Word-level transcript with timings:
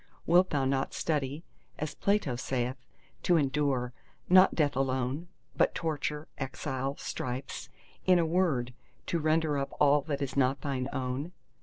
Wilt 0.25 0.49
thou 0.49 0.65
not 0.65 0.95
study, 0.95 1.43
as 1.77 1.93
Plato 1.93 2.35
saith, 2.35 2.87
to 3.21 3.37
endure, 3.37 3.93
not 4.27 4.55
death 4.55 4.75
alone, 4.75 5.27
but 5.55 5.75
torture, 5.75 6.27
exile, 6.39 6.97
stripes—in 6.97 8.17
a 8.17 8.25
word, 8.25 8.73
to 9.05 9.19
render 9.19 9.59
up 9.59 9.73
all 9.79 10.01
that 10.01 10.23
is 10.23 10.35
not 10.35 10.61
thine 10.61 10.89
own? 10.91 11.33